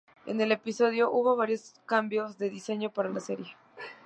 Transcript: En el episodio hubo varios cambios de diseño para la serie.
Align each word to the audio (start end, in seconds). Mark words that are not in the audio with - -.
En 0.25 0.41
el 0.41 0.51
episodio 0.51 1.11
hubo 1.11 1.35
varios 1.35 1.75
cambios 1.85 2.39
de 2.39 2.49
diseño 2.49 2.89
para 2.89 3.09
la 3.09 3.19
serie. 3.19 3.55